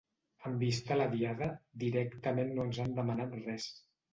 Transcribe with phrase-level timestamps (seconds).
[0.49, 1.49] Amb vista a la Diada,
[1.85, 3.71] directament no ens han demanat res.